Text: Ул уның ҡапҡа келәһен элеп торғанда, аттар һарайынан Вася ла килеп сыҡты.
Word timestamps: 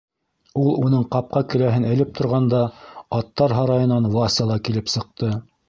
Ул 0.61 0.69
уның 0.87 1.03
ҡапҡа 1.15 1.43
келәһен 1.51 1.85
элеп 1.91 2.15
торғанда, 2.21 2.63
аттар 3.21 3.55
һарайынан 3.61 4.11
Вася 4.19 4.51
ла 4.53 4.61
килеп 4.71 4.93
сыҡты. 4.99 5.35